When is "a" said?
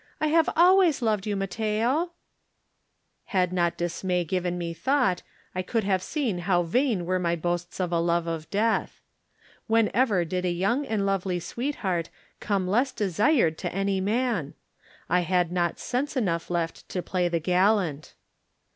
7.91-7.99, 10.43-10.49